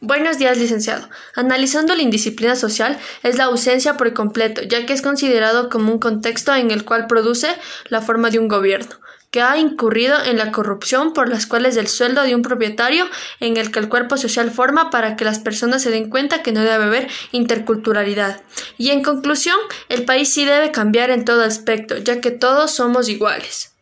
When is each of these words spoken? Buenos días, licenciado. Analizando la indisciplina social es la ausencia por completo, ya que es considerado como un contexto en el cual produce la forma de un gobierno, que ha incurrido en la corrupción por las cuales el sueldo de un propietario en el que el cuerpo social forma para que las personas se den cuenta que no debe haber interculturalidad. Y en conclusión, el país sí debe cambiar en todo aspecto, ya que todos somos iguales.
Buenos 0.00 0.38
días, 0.38 0.56
licenciado. 0.56 1.08
Analizando 1.34 1.96
la 1.96 2.02
indisciplina 2.02 2.54
social 2.54 2.96
es 3.24 3.36
la 3.36 3.44
ausencia 3.44 3.96
por 3.96 4.12
completo, 4.14 4.62
ya 4.62 4.86
que 4.86 4.92
es 4.92 5.02
considerado 5.02 5.68
como 5.68 5.90
un 5.92 5.98
contexto 5.98 6.54
en 6.54 6.70
el 6.70 6.84
cual 6.84 7.08
produce 7.08 7.48
la 7.88 8.00
forma 8.00 8.30
de 8.30 8.38
un 8.38 8.46
gobierno, 8.46 8.94
que 9.32 9.42
ha 9.42 9.58
incurrido 9.58 10.14
en 10.24 10.38
la 10.38 10.52
corrupción 10.52 11.14
por 11.14 11.28
las 11.28 11.46
cuales 11.46 11.76
el 11.76 11.88
sueldo 11.88 12.22
de 12.22 12.36
un 12.36 12.42
propietario 12.42 13.06
en 13.40 13.56
el 13.56 13.72
que 13.72 13.80
el 13.80 13.88
cuerpo 13.88 14.16
social 14.16 14.52
forma 14.52 14.90
para 14.90 15.16
que 15.16 15.24
las 15.24 15.40
personas 15.40 15.82
se 15.82 15.90
den 15.90 16.10
cuenta 16.10 16.44
que 16.44 16.52
no 16.52 16.60
debe 16.60 16.84
haber 16.84 17.08
interculturalidad. 17.32 18.40
Y 18.76 18.90
en 18.90 19.02
conclusión, 19.02 19.58
el 19.88 20.04
país 20.04 20.32
sí 20.32 20.44
debe 20.44 20.70
cambiar 20.70 21.10
en 21.10 21.24
todo 21.24 21.42
aspecto, 21.42 21.98
ya 21.98 22.20
que 22.20 22.30
todos 22.30 22.70
somos 22.70 23.08
iguales. 23.08 23.72